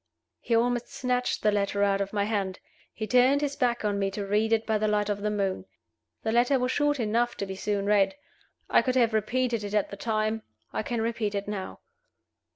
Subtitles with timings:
[0.39, 2.57] He almost snatched the letter out of my hand;
[2.91, 5.65] he turned his back on me to read it by the light of the moon.
[6.23, 8.15] The letter was short enough to be soon read.
[8.67, 10.41] I could have repeated it at the time.
[10.73, 11.81] I can repeat it now.